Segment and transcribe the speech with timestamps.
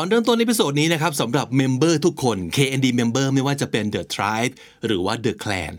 [0.00, 4.54] ก่อนเริ่มต้นใน episode นี้นะครับสำหรับ member ทุกคน KND Member ไม่ว่าจะเป็น The Tribe
[4.86, 5.72] หรือว่า The Clan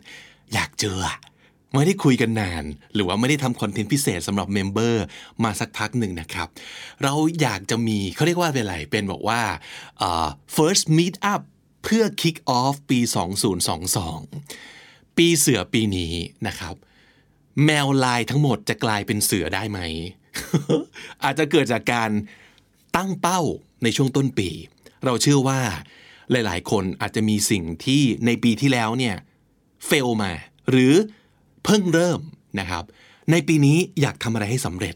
[0.53, 0.97] อยากเจอ
[1.73, 2.63] ไม่ได้คุยกันนาน
[2.93, 5.03] หรือว่าไม่ได้ทำ content พิเศษสำหรับ member
[5.43, 6.47] มาสักพักหนึ่งนะครับ
[7.03, 9.41] เราอยากจะมีเขาเรียกว่าเป็นอะไรเป็นบอกว่า
[9.97, 11.41] เอ่อ first meet up
[11.83, 12.99] เพื่อ kick off ปี
[14.29, 16.13] 2022 ปีเสือปีนี้
[16.47, 16.75] นะครับ
[17.65, 19.79] แมวลายทั้งหมดจะกลายเป็นเสือได้ไหม
[21.23, 22.11] อาจจะเกิดจากการ
[22.95, 23.41] ตั้งเป้า
[23.83, 24.49] ในช่วงต้นปี
[25.05, 25.59] เราเชื่อว่า
[26.31, 29.15] หลาย ๆ คนอาจจะมีสิ่งที่ในปีที่แล้วเนี่ย
[29.85, 30.31] เฟลมา
[30.69, 30.93] หรือ
[31.63, 32.19] เพิ่งเริ่ม
[32.59, 32.83] นะครับ
[33.31, 34.95] ในปีนี้อยากทำอะไรให้สำเร็จ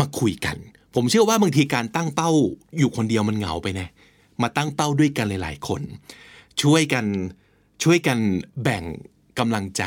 [0.00, 0.56] มาคุยกัน
[0.94, 2.30] ผมเชื่อว่าบางทีการตั้งเป้า
[2.78, 3.88] อยู่คนเดียวมันเหงาไปนะ
[4.42, 5.82] มาตั้งเป้าด้วยกันหลาย ๆ คน
[6.62, 7.06] ช่วยกัน
[7.82, 8.18] ช่วยกัน
[8.62, 8.84] แบ่ง
[9.38, 9.84] กำลังใจ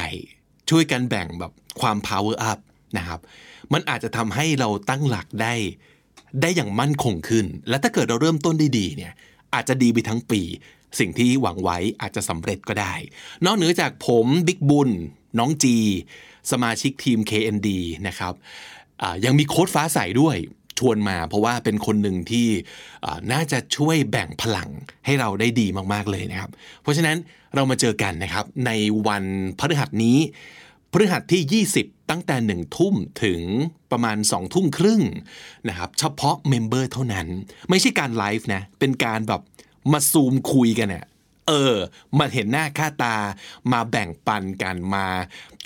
[0.70, 2.60] ช่วยกันแบ่งแบบความ power up
[2.98, 3.20] นะครับ
[3.74, 5.54] มันอาจจะทำให้เราตั้งหลักได้
[6.42, 9.14] ได้อย่างมั่นคงขึ้น และถ้าเกิดเราเริ่มต้นได้ดีเนี่ย
[9.54, 10.42] อาจจะดีไปทั้งปี
[11.00, 12.94] สิ่งที่หวังไว้อาจจะสำเร็จก็ได้
[13.46, 14.90] นอกเหนือจากผมบิ๊กบุญ
[15.40, 15.78] น้องจี
[16.52, 17.70] สมาชิกทีม KND
[18.08, 18.34] นะครับ
[19.26, 20.38] ยังมีโค้ดฟ้าใสด้วย
[20.80, 22.48] ชวนมา เพราะว่าเป็นคนหนึ่งที่
[23.32, 24.70] น่าจะช่วยแบ่งพลัง
[25.06, 26.50] ให้เราได้ดีมากๆเลยนะครับ
[26.82, 27.18] เพราะฉะนั้น
[27.56, 28.72] เรามาเจอกันนะครับใน
[29.08, 29.24] วัน
[29.60, 30.18] พฤหัสนี้
[30.92, 33.42] พฤหัสที่ 20 ตั้งแต่1ทุ่มถึง
[33.92, 35.02] ประมาณ2ทุ่มครึ่ง
[35.70, 37.28] นะครับเฉพาะเมมเบอร์เท่านั้น
[37.70, 39.42] ไม่ใช่การไลฟ์นะเป็นการแบบ
[39.92, 41.06] มาซูมคุยกันเนี่ย
[41.48, 41.76] เออ
[42.18, 43.16] มาเห็นหน้าค่าตา
[43.72, 45.08] มาแบ่งปันกันมา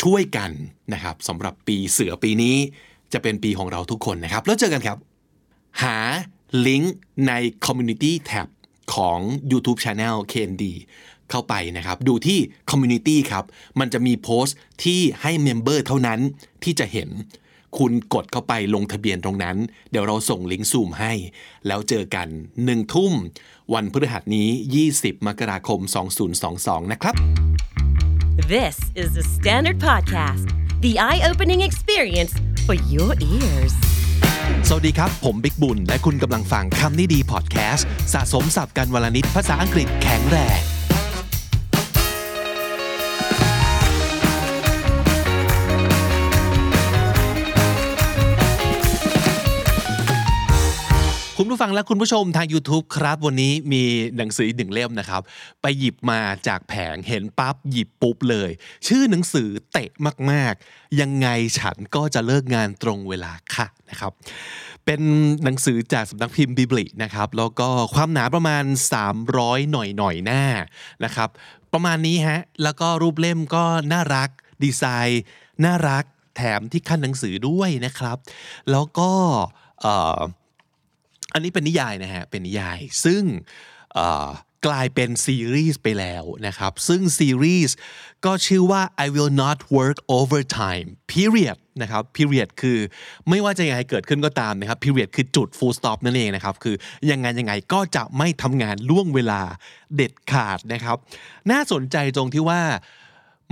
[0.01, 0.51] ช่วยกัน
[0.93, 2.55] นะครับสำหรับปีเสือปีนี้
[3.13, 4.97] จะเป็นปีของเราทุกคนนะครับ แล้วเจอกันครับ
[5.83, 5.97] หา
[6.67, 6.95] ลิงก์
[7.27, 7.31] ใน
[7.65, 8.47] Community Tab
[8.95, 9.19] ของ
[9.51, 10.63] YouTube Channel KND
[11.31, 13.43] เข้าไปนะครับ ดูที่ Community ครับ
[13.79, 16.19] มันจะมีโพสต์ที่ให้เมมเบอร์เท่านั้น
[16.63, 17.09] ที่จะเห็น
[17.77, 19.57] คุณกดเข้าไปลงทะเบียนตรงนั้น
[19.91, 21.13] เดี๋ยวเราส่งลิงก์ซูมให้
[21.67, 22.27] แล้วเจอกัน
[22.61, 23.13] 1ทุ่ม
[23.73, 24.47] วันพฤหัสนี้
[24.87, 25.79] 20 มกราคม
[26.35, 27.15] 2022 นะครับ
[28.55, 30.45] This is the Standard Podcast,
[30.85, 32.33] the eye opening experience
[32.65, 33.73] for your ears.
[34.67, 40.59] สวัสดีครับ ผมบิ๊กบุญ และคุณกำลังฟังคำนี้ดีพอดแคสต์ สะสมสับกันวลนิดภาษาอังกฤษแข็งแรง
[51.39, 53.83] คุณผู้ฟังและคุณผู้ชมทาง YouTube ครับ วันนี้มี
[54.17, 55.21] หนังสือหนึ่งเล่มนะครับ
[55.61, 58.49] ไปหยิบมาจากแผงเห็นปั๊บหยิบปุ๊บเลย
[58.87, 59.89] ชื่อหนังสือเตะ
[60.31, 61.27] มาก ๆ ยังไง
[61.59, 64.11] ฉันก็จะเลิกงานตรงเวลาค่ะนะครับ
[64.85, 65.01] เป็น
[65.43, 68.63] หนังสือจากสำนักพิมพ์บิบลินะครับ แล้วก็ความหนาประมาณ
[69.17, 70.43] 300 หน่อยหน่อยหน้า
[71.03, 71.29] นะครับ
[71.73, 74.29] ประมาณนี้ฮะแล้วก็รูปเล่มก็น่ารัก
[74.63, 75.23] ดีไซน์
[75.65, 76.03] น่ารัก
[76.35, 78.17] แถมที่ขั้นหนังสือด้วยนะครับ
[78.71, 79.11] แล้วก็
[79.83, 80.21] เอ่อ
[81.35, 83.23] อันนี้เป็นนิยายนะฮะ เป็นนิยาย ซึ่ง
[84.67, 87.75] กลายเป็นซีรีส์ไปแล้วนะครับ ซึ่งซีรีส์
[88.25, 92.79] ก็ชื่อว่า I will not work overtime period นะครับ period คือ
[93.29, 96.75] ไม่ว่าจะยังไงเกิดขึ้นก็ตามนะครับ period คือจุด full stop นั่นเองนะครับ คือ
[97.11, 99.41] ยังไงยังไงก็จะไม่ทำงานล่วงเวลา
[99.95, 100.97] เด็ดขาดนะครับ
[101.51, 102.61] น่าสนใจตรงที่ว่า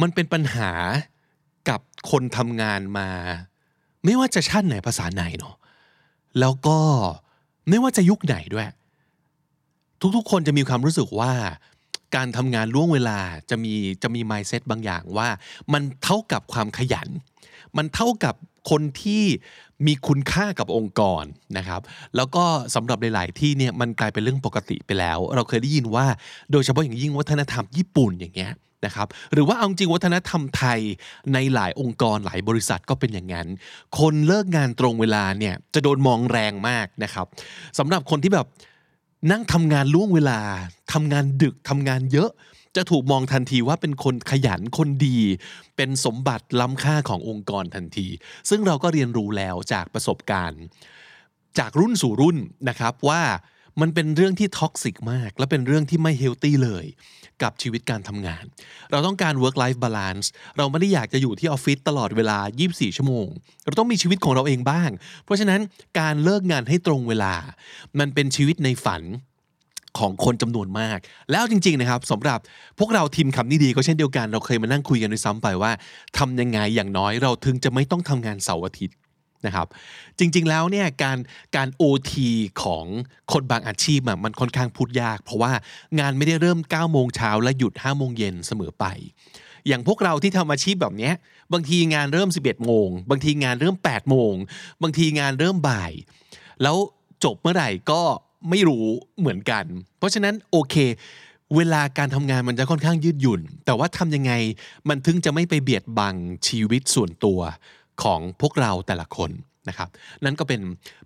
[0.01, 0.71] มันเป็นปัญหา
[1.69, 1.79] กับ
[2.11, 3.09] คนทำงานมา
[4.03, 5.55] ไม่ว่าจะชาติไหนภาษาไหนเนาะ
[6.39, 6.79] แล้วก็
[7.69, 8.67] ไม่ว่าจะยุคไหนด้วย
[10.15, 11.31] ทุกๆ คนจะมีความรู้สึกว่า
[12.15, 13.19] การทำงานล่วงเวลา
[13.49, 15.27] จะมีจะมี mindset บางอย่างว่า
[15.73, 17.09] มันเท่ากับความขยัน
[17.77, 18.35] มันเท่ากับ
[18.69, 19.23] คนที่
[19.87, 21.23] มีคุณค่ากับองค์กร
[21.57, 21.81] นะครับ
[22.15, 22.43] แล้วก็
[22.75, 26.05] สำหรับหลาย ๆ ที่เนี่ยมันกลายเป็นเรื่องปกติไปแล้ว เราเคยได้ยินว่า
[26.51, 28.53] โดยเฉพาะอย่างยิ่งวัฒนธรรมญี่ปุ่นอย่างเงี้ย
[28.85, 30.79] นะครับหรือว่าเอาจริงวัฒนธรรมไทย
[31.33, 33.47] ในหลายองค์กรหลายบริษัทก็เป็นอย่างนั้น
[33.99, 37.25] คนเลิกงานตรงเวลาเนี่ยจะโดนมองแรงมากนะครับ
[37.79, 38.47] สำหรับคนที่แบบ
[39.31, 40.39] นั่งทำงานล่วงเวลา
[40.93, 42.31] ทำงานดึกทำงานเยอะ
[42.75, 45.17] จะถูกมองทันทีว่าเป็นคนขยันคนดี
[45.75, 48.07] เป็นสมบัติล้ำค่าขององค์กรทันที
[48.49, 50.61] ซึ่งเราก็เรียนรู้แล้วจากประสบการณ์
[51.59, 52.37] จากรุ่นสู่รุ่น
[52.69, 53.21] นะครับว่า
[53.81, 56.85] มันเป็นเรื่องที่ toxic มาก และเป็นเรื่องที่ไม่ healthy เลย
[57.43, 58.43] กับชีวิตการทำงาน
[58.91, 60.27] เราต้องการ work life balance
[60.57, 62.37] เราไม่ได้อยากจะอยู่ที่ออฟฟิศตลอดเวลา
[62.67, 63.27] 24 ชั่วโมง
[63.65, 64.89] เราต้องมีชีวิตของเราเองบ้าง
[65.25, 65.61] เพราะฉะนั้น
[65.99, 67.33] การเลิกงานให้ตรงเวลา
[67.99, 69.03] มันเป็นชีวิตในฝัน
[69.99, 70.99] ของคนจำนวนมาก
[71.31, 72.39] แล้วจริง ๆ นะครับสำหรับ
[72.79, 75.71] พวกเราทีมคำนี้ดีก็เช่นเดียวกัน เราเคยมานั่งคุยกันด้วยซ้ำไปว่า
[76.17, 78.95] ทำยังไงอย่างน้อยเราถึงจะไม่ต้องทำงานเสาร์อาทิตย์
[79.45, 79.67] นะครับ
[80.19, 81.17] จริงๆแล้วเนี่ยการ
[81.55, 82.13] การ OT
[82.63, 82.85] ของ
[83.31, 85.51] คนบางอาชีพมันค่อนข้างพูดยาก เพราะว่า
[85.99, 88.85] งานไม่ได้เริ่ม9โมงเช้าและหยุด5โมงเย็นเสมอไป
[89.67, 91.13] อย่างพวกเราที่ทำอาชีพแบบเนี้ย
[91.53, 94.33] บางทีงานเริ่ม 11โมงบางทีงานเริ่ม8โมง
[94.81, 95.91] บางทีงานเริ่มบ่าย
[96.61, 96.77] แล้ว
[97.23, 98.01] จบเมื่อไหร่ก็
[98.49, 98.85] ไม่รู้
[99.19, 99.65] เหมือนกัน
[99.97, 100.75] เพราะฉะนั้นโอเค
[101.55, 104.31] เวลาการทำงานมันจะค่อนข้างยืดหยุ่น แต่ว่าทำยังไง
[104.89, 106.15] มันถึงจะไม่ไปเบียดบัง
[106.47, 107.39] ชีวิตส่วนตัว
[108.03, 109.31] ของพวกเราแต่ละคน
[109.69, 109.89] นะครับ
[110.25, 110.61] นั่นก็เป็น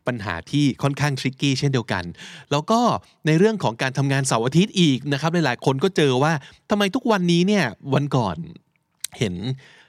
[0.07, 2.03] ปัญหาที่ค่อนข้างทริกกี้เช่นเดียวกัน
[2.51, 2.79] แล้วก็
[3.27, 6.33] ในเรื่องของการทำงานเสาร์อาทิตย์อีกนะครับหลายๆคนก็เจอว่า
[6.69, 8.35] ทำไมทุกวันนี้เนี่ยวันก่อน
[9.19, 9.35] เห็น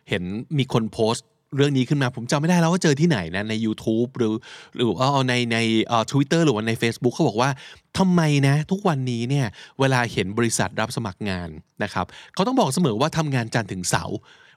[0.08, 0.24] เห็น
[0.58, 4.34] มีคนโพสต์ เรื่องนี้ขึ้นมาผมจำไม่ได้แล้วว่าเจอที่ไหนนะใน YouTube หรือ
[4.76, 7.50] หรือว่าในในเอ่อ Twitter หรือว่าใน Facebook เขาบอกว่า
[7.98, 9.46] ทำไมนะทุกวันนี้เนี่ย
[9.80, 11.48] เวลาเห็นบริษัทรับสมัครงาน
[11.82, 14.16] นะครับเขาต้องบอกเสมอว่าทำงานจันทร์ถึงเสาร์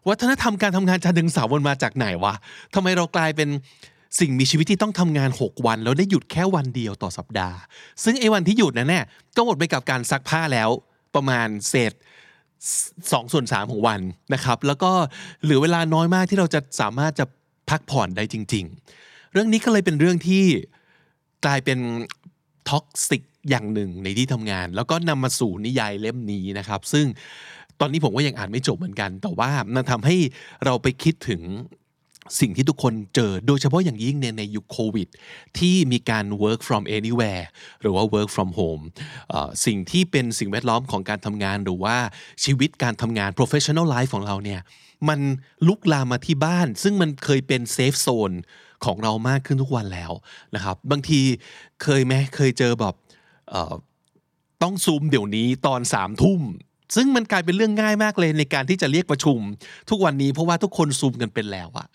[0.10, 2.34] วัฒนธรรมการทำงานจันทร์ถึงเสาร์มันมาจากไหนวะ
[2.76, 3.50] ทำไมเรากลายเป็น
[4.20, 7.58] สิ่งมีชีวิตที่ต้องทำงาน 6 วัน แล้วได้หยุดแค่วันเดียวต่อสัปดาห์
[8.04, 9.06] ซึ่งไอ้วันที่หยุดนั้นเนี่ย
[9.36, 10.70] ก็หมดไปกับการซักผ้าแล้ว
[11.16, 11.94] ประมาณเศษ
[13.12, 14.02] สองส่วนสามของวัน
[14.34, 14.92] นะครับ แล้วก็
[15.44, 17.26] เหลือเวลาน้อยมากที่เราจะสามารถจะ
[17.70, 18.66] พักผ่อนได้จริง
[19.00, 20.44] ๆ เรื่องนี้ก็เลยเป็นเรื่องที่
[21.46, 21.80] กลายเป็น
[22.70, 27.06] toxic อย่างหนึ่งในที่ทำงาน แล้วก็นำมาสู่นิยายเล่มนี้นะครับ ซึ่ง
[27.80, 30.16] ตอนนี้ผมก็ยังอ่านไม่จบเหมือนกัน แต่ว่ามันทำให้
[30.66, 31.42] เราไปคิดถึง
[32.40, 35.08] สิ่งที่ทุกคนเจอโดยเฉพาะอย่างยิ่งในในยุคโควิด
[35.60, 37.46] ที่มีการ work from anywhere
[37.82, 38.84] หรือว่า work from home
[39.66, 41.98] สิ่งที่เป็นสิ่งแวดล้อมของการทำงานหรือว่า
[42.44, 44.62] ชีวิตการทำงาน professional life ของเราเนี่ย
[45.10, 45.20] มัน
[45.68, 48.36] ลุกลามมาที่บ้าน ซึ่งมันเคยเป็น safe zone
[48.86, 50.12] ของเรามากขึ้นทุกวันแล้ว
[50.56, 51.22] นะครับ บางที
[51.84, 52.96] เคยไหมเคยเจอแบบ
[54.64, 56.42] ต้องซูมเดี๋ยวนี้ตอนสามทุ่ม
[56.96, 59.40] ซึ่งมันกลายเป็นเรื่องง่ายมากเลยในการที่จะเรียกประชุม
[59.90, 61.88] ทุกวันนี้เพราะว่าทุกคนซูมกันเป็นแล้วอะ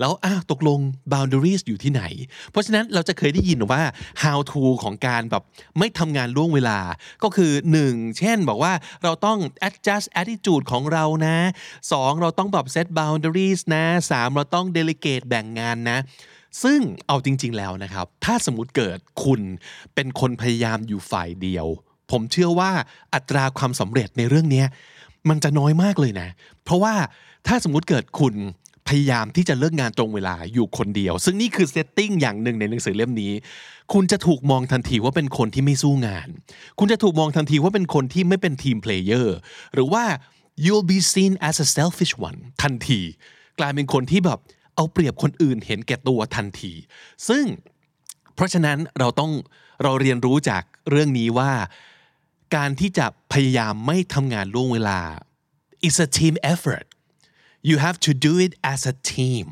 [0.00, 0.80] แล้วอ้าวตกลง
[1.12, 2.02] boundaries อยู่ที่ไหน
[2.50, 3.82] เพราะฉะนั้นเราจะเคยได้ยินว่า
[4.22, 5.42] how to ของการแบบ
[5.78, 6.78] ไม่ทำงานล่วงเวลา
[7.22, 7.52] ก็คือ
[7.84, 9.38] 1เช่นบอกว่าเราต้อง
[9.68, 11.38] adjust attitude ของเรานะ
[11.84, 15.98] 2 เราต้องแบบ set boundaries นะ 3 เราต้อง delegate แบ่งงานนะ
[16.62, 19.40] ซึ่งเอาจริง ๆแล้วนะครับ ถ้าสมมติเกิดคุณ
[19.94, 21.66] เป็นคนพยายามอยู่ฝ่ายเดียว
[22.10, 22.70] ผมเชื่อว่า
[23.14, 24.64] อัตราความสำเร็จในเรื่องนี้
[25.28, 26.28] มันจะน้อยมากเลยนะ
[26.64, 26.94] เพราะว่า
[27.46, 28.34] ถ้าสมมุติเกิดคุณ
[28.88, 33.32] พยายามที่จะเลิกงานตรงเวลาอยู่คนเดียว ซึ่งนี่คือ setting อย่างหนึ่งในหนังสือเล่มนี้
[33.92, 36.28] คุณจะถูกมองทันทีว่าเป็นคนที่ไม่สู้งาน
[36.78, 39.36] คุณจะถูกมองทันทีว่าเป็นคนที่ไม่เป็น team player
[39.74, 40.04] หรือว่า
[40.64, 43.00] you'll be seen as a selfish one ทันที
[43.58, 44.38] กลายเป็นคนที่แบบ
[44.76, 46.72] เอาเปรียบคนอื่นเห็นแก่ตัวทันที
[47.28, 47.44] ซึ่ง
[48.34, 49.32] เพราะฉะนั้นเราต้อง
[49.82, 51.50] เราเรียนรู้จากเรื่องนี้ว่า
[52.54, 55.00] การที่จะพยายามไม่ทำงานล่วงเวลา
[55.88, 56.86] is a team effort
[57.68, 59.46] you have to do it as a team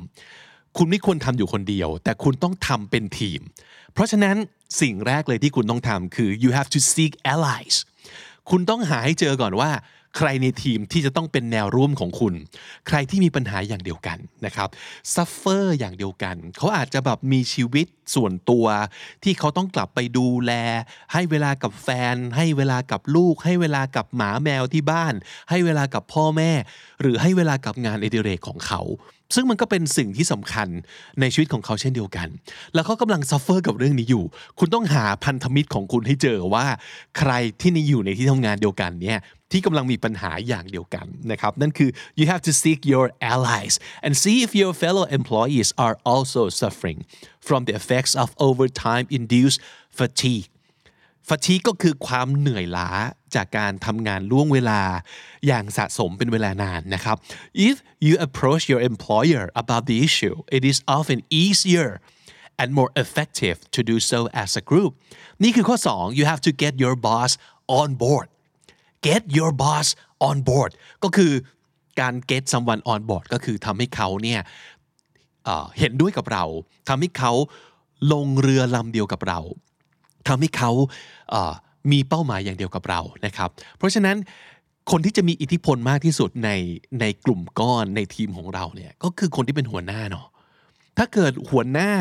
[0.77, 3.41] คุณไม่ควรทำอยู่คนเดียว แต่คุณต้องทำเป็นทีม
[3.93, 4.37] เพราะฉะนั้น
[4.81, 7.77] สิ่งแรกเลยที่คุณต้องทำคือ you have to seek allies
[8.51, 9.71] คุณต้องหาให้เจอก่อนว่า
[10.17, 12.35] ใครในทีมที่จะต้องเป็นแนวร่วมของคุณ
[12.89, 14.69] ใครที่มีปัญหาอย่างเดียวกันนะครับ
[15.15, 18.67] suffer อย่างเดียวกัน เขาอาจจะแบบมีชีวิตส่วนตัว
[19.25, 20.53] ที่เขาต้องกลับไปดูแล
[21.13, 25.15] ให้เวลากับแฟน ให้เวลากับลูก ให้เวลากับหมาแมวที่บ้าน
[25.51, 26.53] ให้เวลากับพ่อแม่
[27.01, 28.83] หรือให้เวลากับงานอดิเรกของเขา
[29.35, 30.69] ซึ่งมันก็เป็นสิ่งที่สำคัญ
[31.21, 32.29] ในชีวิตของเขาเช่นเดียวกัน
[32.75, 34.25] แล้วเขากำลัง suffer กับเรื่องนี้อยู่
[34.59, 36.67] คุณต้องหาพันธมิตรของคุณให้เจอว่า
[37.19, 39.19] ใครที่นี่อยู่ในที่ทำงานเดียวกันเนี่ย
[39.52, 41.90] ที่กำลังมีปัญหาอย่างเดียวกันนะครับ นั่นคือ
[42.20, 43.76] you have to seek your allies
[44.06, 47.00] and see if your fellow employees are also suffering
[47.48, 49.60] from the effects of overtime induced
[50.00, 50.48] fatigue
[51.30, 52.90] fatigue ก็คือความเหนื่อยล้า
[53.36, 54.82] จากการทำงานล่วงเวลา
[55.48, 57.18] อย่างสะสมเป็นเวลานานนะครับ
[57.68, 57.76] if
[58.06, 61.90] you approach your employer about the issue it is often easier
[62.62, 64.92] and more effective to do so as a group
[65.44, 67.32] นี่คือข้อ 2 you have to get your boss
[67.80, 68.28] on board
[69.07, 69.87] Get your boss
[70.29, 70.71] on board
[71.05, 71.33] ก็คือ
[72.01, 74.41] การ get someone on board ก็คือทำให้เขาเนี่ย
[75.79, 76.45] เห็นด้วยกับเรา
[76.89, 77.33] ทำให้เขา
[78.13, 79.41] ลงเรือลำเดียวกับเรา
[80.29, 80.71] ทำให้เขา
[81.93, 84.17] มีเป้าหมายอย่างเดียวกับเรานะครับ เพราะฉะนั้น
[84.91, 86.51] คนที่จะมีอิทธิพลมากที่สุดใน
[87.01, 90.27] ในกลุ่มก้อนในทีมของเราเนี่ยก็คือคนที่เป็นหัวหน้าเนาะ
[90.99, 91.93] ถ้าเกิดหัวหน้า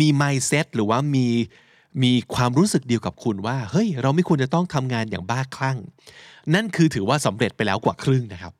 [0.00, 1.26] มี mindset หรือว่ามี
[2.02, 5.78] มีความรู้สึกเดียวกับคุณว่า เฮ้ย เราไม่ควรจะต้องทำงานอย่างบ้าคลั่ง
[6.54, 8.52] นั่นคือถือว่าสำเร็จไปแล้วกว่าครึ่งนะครับ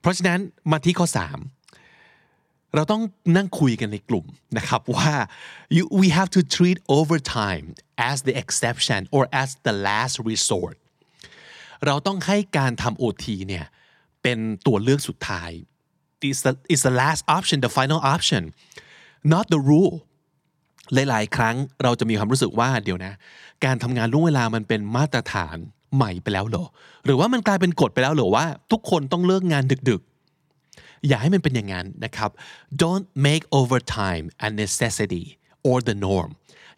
[0.00, 3.02] เพราะฉะนั้นมาที่ข้อ 3 เราต้อง
[3.36, 4.26] นั่งคุยกันในกลุ่ม
[4.58, 5.10] นะครับว่า
[5.76, 7.66] you, we have to treat overtime
[8.10, 10.76] as the exception or as the last resort
[11.86, 13.66] เราต้องให้การทำ OT เนี่ย
[14.22, 15.50] เป็นตัวเลือกสุดท้าย
[16.28, 18.42] is the is the last option the final option
[19.34, 19.96] not the rule
[20.94, 23.12] หลาย ๆ ครั้งเราจะมีความรู้สึกว่าเดี๋ยวนะ
[23.64, 25.56] การทำงานล่วงเวลามันเป็นมาตรฐาน
[25.96, 26.66] ใหม่ไปแล้วเหรอ
[27.04, 30.02] หรือว่ามันกลายเป็นกฎไปแล้วเหรอว่า ทุกคนต้องเลิกงานดึก
[30.52, 32.30] ๆ อย่าให้มันเป็นอย่างนั้นนะครับ
[32.82, 35.24] don't make overtime a necessity
[35.68, 36.30] or the norm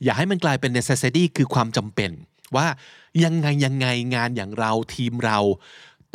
[0.04, 2.10] อย่าให้มันกลายเป็น necessity คือความจำเป็น
[2.56, 2.66] ว่า
[3.24, 5.38] ยังไงยังไงงานอย่างเราทีมเรา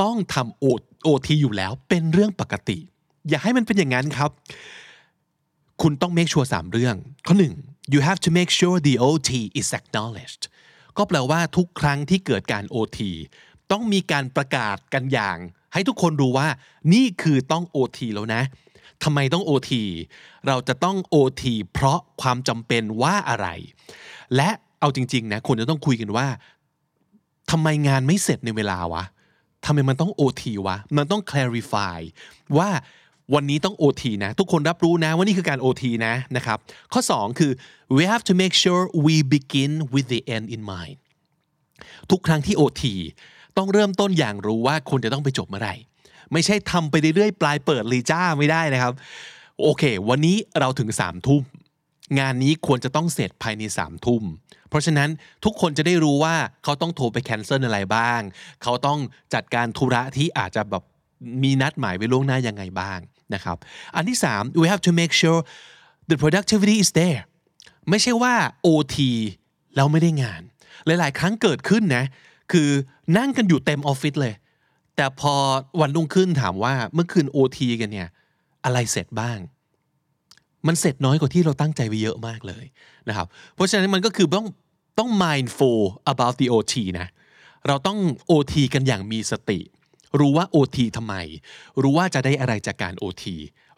[0.01, 0.65] ต้องทำโอ
[1.03, 2.77] โอทีอยู่แล้วเป็นเรื่องปกติ
[3.29, 4.31] อย่าให้มันเป็นอย่างนั้นครับ
[5.81, 6.95] คุณต้อง make sure สามเรื่อง
[7.27, 7.53] ข้อหนึ่ง
[7.91, 10.43] you have to make sure the OT is acknowledged
[10.97, 12.99] ก็แปลว่าทุกครั้งที่เกิดการ OT
[13.71, 15.37] ต้องมีการประกาศกันอย่าง
[15.73, 16.47] ให้ทุกคนรู้ว่า
[16.93, 18.41] นี่คือต้อง OT แล้วนะ
[19.03, 19.71] ทำไมต้อง OT
[20.47, 23.47] เราจะต้อง OT เพราะความจำเป็นว่าอะไร
[24.35, 24.49] และ
[24.79, 26.27] เอาจริงๆนะควรจะต้องคุยกันว่า
[27.51, 29.03] ทำไมงานไม่เสร็จในเวลาวะ
[29.65, 31.99] ทำไมมันต้อง OT วะ มันต้อง clarify
[32.57, 32.69] ว่า
[33.33, 36.57] วันนี้ต้อง OT นะ ทุกคนรับรู้นะว่านี่คือการ OT นะนะครับ
[36.93, 37.51] ข้อ 2 คือ
[37.95, 40.97] we have to make sure we begin with the end in mind
[42.11, 42.83] ทุกครั้งที่ OT
[43.57, 45.75] ต้องเริ่มต้นอย่างรู้ว่าคุณจะต้องไปจบเมื่อไหร่
[46.31, 48.93] ไม่ใช่ทำไปเรื่อยๆ ปลายเปิดลีจ้าไม่ได้นะครับ
[49.63, 51.43] โอเค วันนี้เราถึง3ามทุ่ม
[52.19, 54.23] งานนี้ควรจะต้องเสร็จภายใน3ามทุ่ม
[54.69, 55.09] เพราะฉะนั้น
[55.45, 58.21] ทุกคนจะได้รู้ว่าเขาต้องโทรไปแคนเซิลอะไรบ้าง
[58.63, 58.99] เขาต้อง
[59.33, 60.83] จัดการธุระที่อาจจะแบบ
[61.43, 62.99] มีนัดหมายไว้ล่วงหน้ายังไงบ้าง
[63.35, 63.57] นะครับ
[63.95, 65.39] อันที่ 3 we have to make sure
[66.09, 67.21] the productivity is there
[67.89, 68.33] ไม่ใช่ว่า
[68.67, 68.95] OT
[69.75, 70.41] แล้วไม่ได้งาน
[70.85, 72.05] หลาย ๆ ครั้งเกิดขึ้นนะ
[72.51, 72.69] คือ
[73.17, 74.33] นั่งกันอยู่เต็มออฟฟิศเลย
[74.95, 75.33] แต่พอ
[75.81, 78.09] วันรุ่งขึ้นถามว่าเมื่อคืน OT กันเนี่ย
[78.65, 79.39] อะไรเสร็จบ้าง
[80.67, 82.65] มันเสร็จน้อยกว่าที่เราตั้งใจไว้เยอะมากเลย
[83.09, 84.47] นะครับ เพราะฉะนั้นมันก็คือต้อง
[84.99, 85.81] ต้อง mindful
[86.13, 87.07] about the OT นะ
[87.67, 87.99] เราต้อง
[88.31, 89.59] OT กันอย่างมีสติ
[90.19, 91.15] รู้ว่า OT ทำไม
[91.81, 93.25] รู้ว่าจะได้อะไรจากการ OT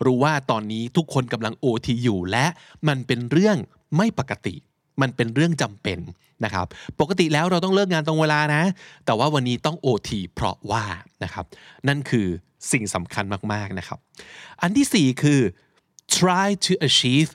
[0.06, 2.46] รู้ว่าตอนนี้ทุกคนกำลัง OT อยู่และ
[2.88, 3.58] มันเป็นเรื่อง
[3.98, 4.56] ไม่ปกติ
[5.02, 6.00] มันเป็นเรื่องจำเป็น
[6.46, 6.68] นะครับ
[7.00, 8.64] ปกติแล้วเราต้องเลิกงานตรงเวลานะ
[9.06, 10.86] แต่ว่าวันนี้ต้อง OT เพราะว่า
[11.24, 11.46] นะครับ
[11.88, 12.28] นั่นคือ
[12.72, 14.00] สิ่งสำคัญมากๆนะครับ
[14.62, 15.40] อันที่สี่คือ
[16.18, 17.30] try to achieve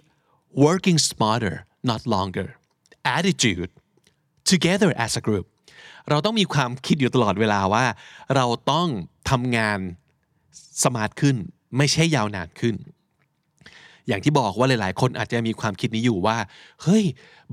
[0.64, 1.56] working smarter
[1.90, 2.48] not longer
[3.16, 3.70] attitude
[4.50, 5.46] together as a group
[6.08, 7.84] เราต้องมีความคิดอยู่ตลอดเวลาว่า
[8.36, 8.88] เราต้อง
[9.30, 9.78] ทำงาน
[10.84, 11.36] สมาร์ทขึ้น
[11.76, 12.74] ไม่ใช่ยาวนานขึ้น
[14.08, 16.36] อย่างที่บอกว่าหลาย ๆ คนอาจจะมีความคิดนี้อยู่ว่า
[16.82, 17.04] เฮ้ย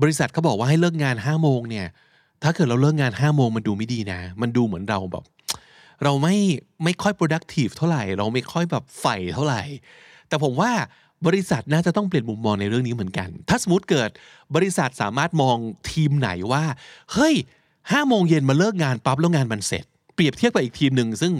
[0.02, 1.86] บริษัทเขาบอกว่าให้เลิกงาน5้าโมงเนี่ย
[2.42, 5.24] ถ้าเกิดเราเลิกงาน5้าโมงมันดูไม่ดีนะ มันดูเหมือนเราแบบ
[6.04, 6.36] เราไม่
[6.84, 9.62] ไม่ค่อย productive เท่าไหร่ เราไม่ค่อยแบบใฝ่เท่าไหร่
[10.28, 10.70] แต่ผมว่า
[11.26, 14.10] บริษัทน่าจะต้องเปลี่ยนมุมมองในเรื่องนี้เหมือนกัน ถ้าสมมติเกิด
[14.54, 15.56] บริษัทสามารถมอง
[15.90, 16.64] ทีมไหนว่า
[17.12, 17.34] เฮ้ย
[17.92, 21.32] ห้าโมงเย็นมาเลิกงานปั๊บแล้วงานมันเสร็จ เปรียบเทียบกับอีกทีมหนึ่งซึ่ง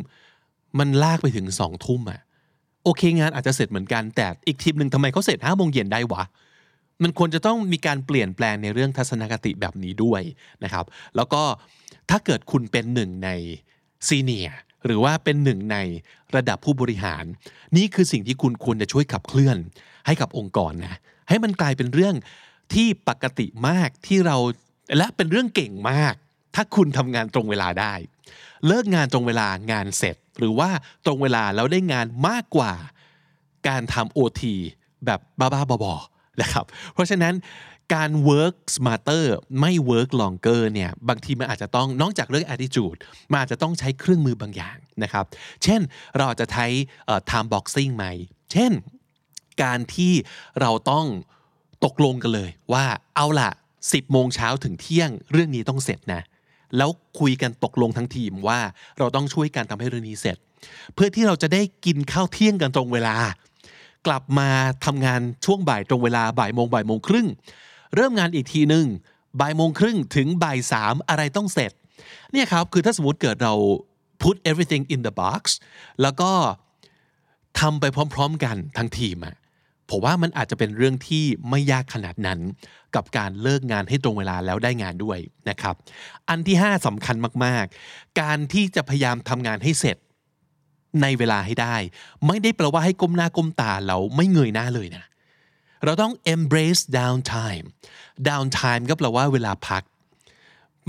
[0.78, 2.20] มันลากไปถึงสองทุ่มอะ
[2.84, 6.22] โอเคงานอาจจะเสร็จเหมือนกันแต่อีกทีมหนึ่งทำไมเขาเสร็จห้าโมงเย็นได้วะ
[7.02, 10.22] มันควรจะต้องมีการเปลี่ยนแปลงในเรื่องทัศนคติแบบนี้ด้วย
[10.64, 10.84] นะครับ
[11.16, 11.42] แล้วก็
[12.10, 13.30] ถ้าเกิดคุณเป็นหนึ่งใน
[14.08, 14.48] ซีเนีย
[14.86, 15.76] หรือว่าเป็นหนึ่งใน
[16.36, 17.24] ระดับผู้บริหาร
[17.76, 19.56] นี่คือสิ่งที่คุณควรจะช่วยขับเคลื่อน
[20.06, 22.14] ให้กับองค์กรนะให้มันกลายเป็นเรื่อง
[22.74, 24.36] ที่ปกติมากที่เรา
[24.96, 26.14] และเป็นเรื่องเก่งมาก
[26.54, 27.94] ถ้าคุณทำงานตรงเวลาได้
[28.66, 30.70] เลิกงานตรงเวลางานเสร็จ หรือว่า
[31.06, 32.72] ตรงเวลาแล้วได้งานมากกว่า
[33.68, 34.42] การทำ OT
[35.06, 37.34] แบบบ้าๆบอๆนะครับ เพราะฉะนั้น
[37.94, 39.24] การ work smarter
[39.60, 42.98] ไม่ work longer เนี่ยบางทีมันอาจจะต้องนอกจากเรื่อง attitude
[43.30, 45.24] มันอาจจะต้องใช้เครื่องมือบางอย่างนะครับ
[45.64, 45.80] เช่น
[46.16, 46.66] เราอาจจะใช้
[47.30, 48.04] time boxing ไหม
[48.52, 48.72] เช่น
[49.62, 50.12] การที่
[50.60, 51.06] เราต้อง
[51.84, 52.84] ตกลงกันเลยว่า
[53.16, 53.50] เอาล่ะ
[53.82, 56.22] 10 โมงเช้าถึงเที่ยงเรื่องนี้ต้องเสร็จนะ
[56.76, 58.60] แล้วคุยกันตกลงทั้งทีมว่า
[58.98, 60.36] เราต้องช่วยกันทำให้เรื่องนี้เสร็จ
[60.94, 63.16] เพื่อที่เราจะได้กินข้าวเที่ยงกันตรงเวลา
[64.06, 64.48] กลับมา
[64.84, 67.28] ทำงานช่วงบ่ายตรงเวลาบ่ายโมงบ่ายโมงครึ่ง
[67.94, 68.86] เริ่มงานอีกทีหนึ่ง
[69.40, 71.72] บ่ายโมงครึ่งถึงบ่ายสามอะไรต้องเสร็จ
[72.32, 73.54] เนี่ยครับคือถ้าสมมติเกิดเรา
[74.22, 75.42] put everything in the box
[76.02, 76.30] แล้วก็
[77.60, 77.84] ทำไป
[78.14, 79.36] พร้อม ๆ กันทั้งทีมอะ
[79.90, 82.38] ผมว่ามันอาจจะเป็นเรื่องที่ไม่ยากขนาดนั้น
[82.94, 85.18] กับการเลิกงานให้ตรงเวลาแล้วได้งานด้วย
[85.50, 85.74] นะครับ
[86.28, 89.96] อันที่ 5สำคัญมากๆ การที่จะพยายามทำงานให้เสร็จ
[91.02, 91.76] ในเวลาให้ได้
[92.26, 95.04] ไม่ได้แปลว่าให้ก้มหน้าก้มตาแล้วไม่เงยหน้าเลยนะ
[95.84, 97.66] เราต้อง embrace downtime
[98.28, 99.82] downtime ก็แปลว่าเวลาพัก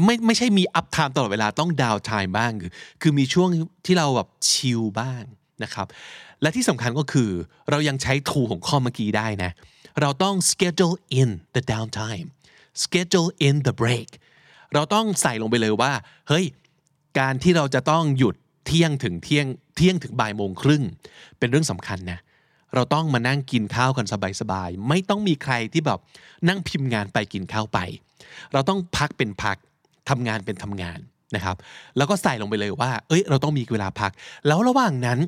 [0.03, 3.49] ไม่ไม่ใช่มี up time ตลอดเวลาต้อง down time บ้าง คือคือมีช่วง
[3.85, 5.23] ที่เราแบบชิลบ้าง
[5.63, 5.87] นะครับ
[6.41, 7.29] และที่สำคัญก็คือ
[7.69, 9.51] เรายังใช้ tool ของข้อเมื่อกี้ได้นะ
[10.01, 12.27] เราต้อง schedule in the downtime
[12.83, 14.09] schedule in the break
[14.73, 15.91] เราต้องใส่ลงไปเลยว่า
[16.29, 16.45] เฮ้ย
[17.19, 20.83] การที่เราจะต้องหยุดเที่ยงถึงเที่ยงเที่ยงถึงบ่ายโมงครึ่ง
[21.39, 22.19] เป็นเรื่องสำคัญนะ
[22.75, 24.05] เราต้องมานั่งกินข้าวกัน
[24.41, 25.99] สบายๆ ไม่ต้องมีใครที่แบบ
[26.47, 27.79] นั่งพิมพ์งานไปกินข้าวไป
[28.53, 29.57] เราต้องพักเป็นพัก
[30.09, 30.99] ทำงานเป็นทำงาน
[31.35, 31.55] นะครับ
[31.97, 34.11] แล้วก็ใส่ลงไปเลยว่า เอ้ย เราต้องมีเวลาพัก
[34.47, 35.19] แล้วระหว่างนั้น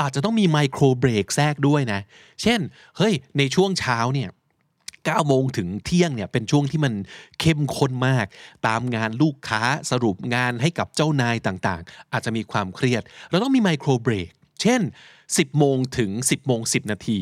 [0.00, 2.00] อาจจะต้องมีไมโครเบรกแทรกด้วยนะ
[2.42, 2.60] เช่น
[2.96, 4.30] เฮ้ย ในช่วงเช้าเนี่ย
[4.78, 6.94] 9โมงถึงเที่ยงเนี่ยเป็นช่วงที่มัน
[7.40, 8.26] เข้มข้นมาก
[8.66, 14.30] ตามงานลูกค้าสรุปงานให้กับเจ้านายต่างๆ อาจจะมีความเครียด เราต้องมีไมโครเบรก
[14.62, 14.80] เช่น
[15.20, 17.18] 10 โมงถึง 10 โมง 10 นาที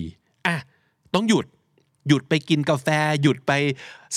[0.47, 0.57] อะ
[1.15, 1.47] ต้องหยุด
[2.09, 2.89] หยุดไปกินกาแฟ
[3.23, 3.53] หยุดไป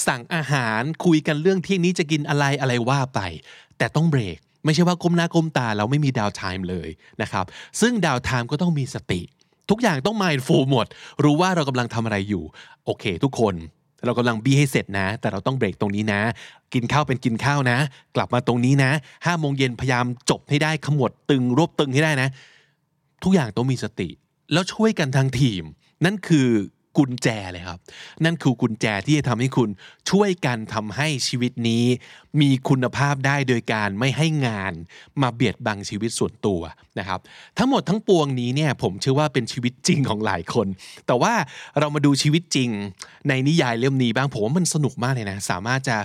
[0.08, 3.20] สั่งอาหารคุยกันเรื่องเที่ยงนี้จะกินอะไรอะไรว่าไป
[3.77, 6.89] แต่ต้องเบรก ไม่ใช่ว่าก้มหน้าก้มตาแล้วไม่มีดาวไทม์เลย
[7.22, 7.46] นะครับ
[7.82, 9.22] ซึ่งดาวไทม์ก็ต้องมีสติ
[9.70, 10.86] ทุกอย่างต้อง mindful หมด
[11.24, 12.44] รู้ว่าเรากำลังทำอะไรอยู่
[12.86, 13.56] โอเค ทุกคน
[14.06, 16.22] เรากำลังบี้ให้เสร็จนะ แต่เราต้องเบรกตรงนี้นะ
[16.74, 17.77] กินข้าวเป็นกินข้าวนะ
[18.15, 18.91] กลับมาตรงนี้นะ
[19.25, 22.30] ห้าโมงเย็นพยายามจบให้ได้ขมวดตึงรวบตึงให้ได้นะ
[23.24, 24.10] ทุกอย่างต้องมีสติ
[24.53, 25.63] แล้วช่วยกันทั้งทีม
[26.06, 26.50] นั่นคือ
[26.98, 27.79] กุญแจเลยครับ
[28.24, 29.69] นั่นคือกุญแจที่จะทำให้คุณ
[30.10, 31.83] ช่วยกันทำให้ชีวิตนี้
[32.41, 34.74] มีคุณภาพได้โดยการไม่ให้งาน
[35.21, 36.62] มาเบียดบังชีวิตส่วนตัว
[37.00, 37.19] นะครับ
[37.57, 40.67] ทั้งหมดทั้งปวงนี้เนี่ยผมเชื่อว่าเป็นชีวิตจริงของหลายคน
[41.07, 41.33] แต่ว่า
[41.79, 42.69] เรามาดูชีวิตจริง
[43.29, 45.98] ในนิยายเล่มนี้บ้างผมว่ามันสนุกมากเลยนะ สามารถจะ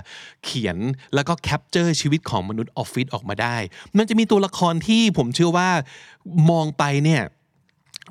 [0.45, 0.77] เขียน
[1.15, 3.57] แล้วก็ capture ชีวิตของมนุษย์ออฟฟิศออกมาได้
[3.97, 5.69] มันจะมีตัวละครที่ผมเชื่อว่า
[6.49, 7.23] มองไปเนี่ย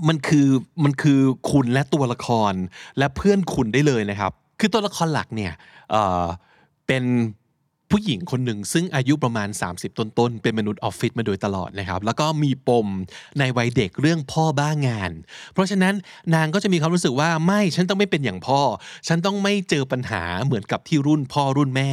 [0.09, 0.49] มันคือ
[0.85, 2.53] มันคือคุณและตัวละคร
[2.99, 5.53] และเพื่อนคุณได้เลยนะครับ คือตัวละครหลักเนี่ย
[5.91, 7.05] เเป็น
[7.93, 12.87] ผู้หญิงคนหนึ่งซึ่งอายุประมาณ 30 ต้นๆ เป็นมนุษย์ออฟฟิศมาโดยตลอดนะครับ แล้วก็มีปม
[13.39, 15.11] ในวัยเด็กเรื่องพ่อบ้างาน
[15.53, 15.95] เพราะฉะนั้น
[16.35, 18.61] นางก็จะมีความรู้สึกว่าไม่ฉันต้องไม่เป็นอย่างพ่อ
[19.09, 21.91] ฉันต้องไม่เจอปัญหาเหมือนกับที่รุ่นพ่อรุ่นแม่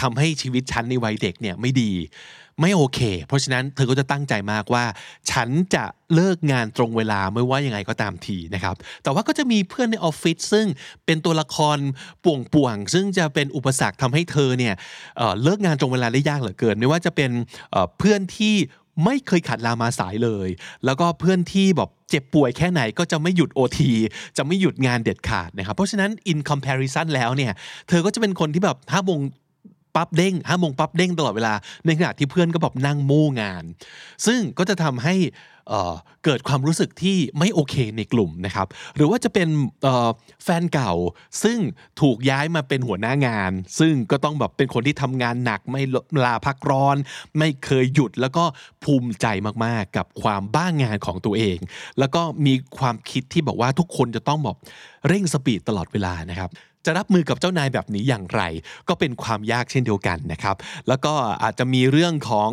[0.00, 1.92] ทำให้ชีวิตฉันในวัยเด็กเนี่ยไม่ดี
[2.60, 4.84] ไม่โอเค เพราะฉะนั้นเธอก็จะตั้งใจมากว่า
[5.30, 10.66] ฉันจะเลิกงานตรงเวลาไม่ว่ายังไงก็ตามทีนะครับ แต่ว่าก็จะมีเพื่อนในออฟฟิศซึ่ง
[11.06, 11.78] เป็นตัวละคร
[12.24, 14.74] ป่วงๆซึ่งจะเป็นอุปสรรคทำให้เธอเนี่ย
[15.16, 17.30] เเลิกงานตรงเวลาได้ยากเหลือเกิน ไม่ว่าจะเป็น
[17.72, 18.56] เเพื่อนที่
[19.04, 20.48] ไม่เคยขัดลามาสายเลย
[20.84, 23.78] แล้วก็เพื่อนที่แบบเจ็บป่วยแค่ไหนก็จะไม่หยุด OT
[24.36, 27.52] จะไม่หยุดงานเด็ดขาดนะครับ เพราะฉะนั้น in comparison แล้วเนี่ย
[27.88, 29.20] เธอก็จะเป็นคนที่แบบห้าโมง
[29.96, 31.54] ปั๊บเด้งห้าโมงปั๊บเด้งตลอดเวลา
[31.86, 33.64] ในขณะที่เพื่อนก็แบบนั่งโม่งาน
[34.26, 35.14] ซึ่งก็จะทำให้
[35.68, 39.48] เอ่อเกิดความรู้สึกที่ไม่โอเคในกลุ่มนะครับ หรือว่าจะเป็น
[40.44, 40.92] แฟนเก่า
[41.42, 41.58] ซึ่ง
[42.00, 45.82] ถูกย้ายมาเป็นหัวหน้างาน ซึ่งก็ต้องแบบเป็นคนที่ทำงานหนักไม่
[46.24, 46.96] ลาพักร้อน
[47.38, 48.44] ไม่เคยหยุดแล้วก็
[48.84, 49.26] ภูมิใจ
[49.64, 51.58] มากๆกับความบ้างงานของตัวเอง
[51.98, 54.56] แล้วก็มีความคิดที่บอกว่าทุกคนจะต้องแบบ
[55.08, 56.50] เร่งสปีดตลอดเวลานะครับ
[56.86, 58.42] จะรับมือกับเจ้านายแบบนี้อย่างไร
[58.88, 60.56] ก็เป็นความยากเช่นเดียวกันนะครับ
[60.88, 62.50] แล้วก็อาจจะมีเรื่องของ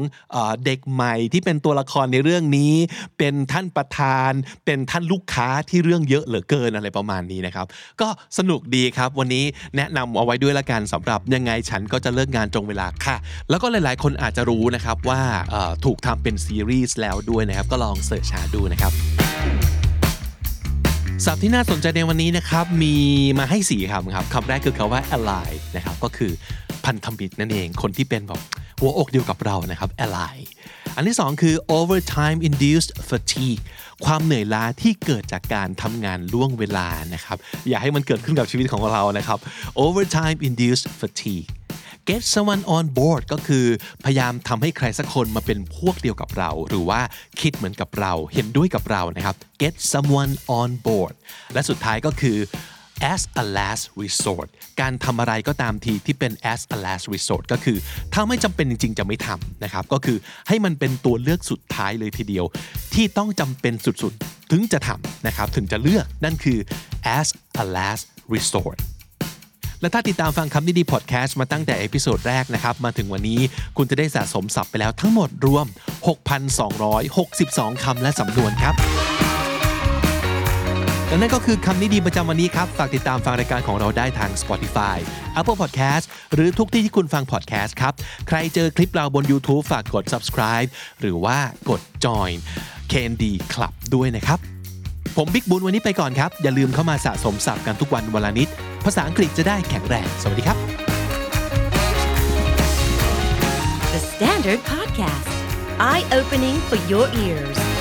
[0.65, 2.74] เด็กใหม่ที่เป็นตัวละครในเรื่องนี้
[3.18, 4.32] เป็นท่านประธาน
[4.65, 7.65] เป็นท่านลูกค้าที่เรื่องเยอะเหลือเกินอะไรประมาณนี้นะครับ
[8.02, 13.15] ก็สนุกดีครับวันนี้แนะนำเอาไว้ด้วยละกันสำหรับยังไงฉันก็จะเลิกงานตรงเวลาค่ะ
[13.50, 15.22] แล้วก็หลาย ๆ คนอาจจะรู้นะครับว่า
[15.86, 18.94] ถูกทำเป็นซีรีส์แล้วด้วยนะครับ ก็ลองเสิร์ชหาดูนะครับ
[21.25, 22.95] ศัพท์ที่น่าสนใจในวันนี้นะครับ มี
[23.39, 26.32] มาให้สี่คำครับคำแรกคือคำว่า ally นะครับ ก็คือ
[26.86, 28.41] พันธมิตรนั่นเองคนที่เป็นแบบ
[28.79, 30.36] หัวอกเดียวกับเรานะครับ ally
[30.95, 33.62] อันที่สองคือ overtime induced fatigue
[34.05, 39.39] ความเหนื่อยล้าที่เกิดจากการทำงานล่วงเวลานะครับ อย่าให้มันเกิดขึ้นกับชีวิตของเรานะครับ
[39.86, 41.47] overtime induced fatigue
[42.10, 43.65] get someone on board ก็คือ
[44.06, 47.02] พยายามทำให้ใครสักคนมาเป็นพวกเดียวกับเรา หรือว่า
[47.41, 51.13] คิดเหมือนกับเรา เห็นด้วยกับเรานะครับ get someone on board
[51.54, 52.38] และสุดท้ายก็คือ
[53.13, 54.50] as a last resort
[54.82, 57.78] การทำอะไรก็ตามทีที่เป็น as a last resort ก็คือ
[58.13, 60.17] ถ้าไม่จำเป็นจริง ๆ จะไม่ทำนะครับ ก็คือ
[60.48, 62.45] ให้มันเป็นตัวเลือกสุดท้ายเลยทีเดียว
[62.93, 66.60] ที่ต้องจำเป็นสุดๆ ถึงจะทำนะครับ ถึงจะเลือกนั่นคือ
[67.17, 67.28] as
[67.63, 68.04] a last
[68.36, 68.80] resort
[69.82, 73.39] และถ้าติดตามฟังคำนี้ดีพอดแคสต์มาตั้งแต่ episode แรกนะครับ มาถึงวันนี้
[73.78, 75.65] คุณจะได้สะสมศัพท์ไปแล้วทั้งหมดรวม
[76.89, 78.76] 6,262 คำและสำนวนครับ
[81.08, 84.98] และนั่นก็คือคำนี้ดีประจำวันนี้ครับ ฝากติดตามฟังรายการของเราได้ทาง Spotify
[85.39, 87.94] Apple Podcast หรือทุกที่ที่คุณฟัง podcast ครับ
[88.28, 90.70] ใครเจอคลิปเราบน YouTube ฝากกด subscribe
[91.02, 91.38] หรือว่า
[91.70, 92.36] กด join
[92.92, 94.39] KND Club ด้วยนะครับ
[95.18, 98.50] ผมบิ๊กบุญวันนี้ไปก่อนครับ อย่าลืมเข้ามาสะสมศัพท์กันทุกวันวันละนิด
[98.86, 100.58] ภาษาอังกฤษจะได้แข็งแรง สวัสดีครับ
[103.94, 105.30] The Standard Podcast,
[105.80, 107.79] eye opening for your ears.